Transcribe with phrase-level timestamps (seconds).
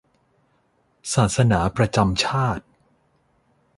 [1.13, 2.65] ศาสนาประจำชาติ